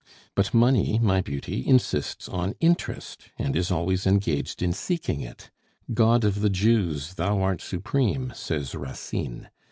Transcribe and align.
But 0.33 0.51
money, 0.51 0.97
my 0.97 1.21
beauty, 1.21 1.63
insists 1.63 2.27
on 2.27 2.55
interest, 2.59 3.25
and 3.37 3.55
is 3.55 3.69
always 3.69 4.07
engaged 4.07 4.63
in 4.63 4.73
seeking 4.73 5.21
it! 5.21 5.51
'God 5.93 6.23
of 6.23 6.39
the 6.41 6.49
Jews, 6.49 7.13
thou 7.17 7.39
art 7.39 7.61
supreme!' 7.61 8.33
says 8.35 8.73
Racine. 8.73 9.49